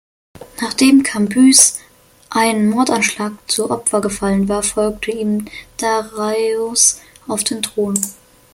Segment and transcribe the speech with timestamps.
[0.59, 1.77] Nachdem Kambyses
[2.31, 5.45] einem Mordanschlag zu Opfer gefallen war, folgte ihm
[5.77, 8.01] Dareios auf den Thron.